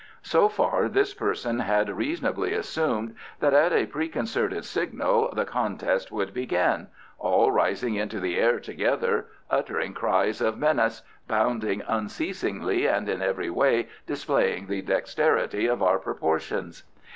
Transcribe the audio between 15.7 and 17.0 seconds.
our proportions.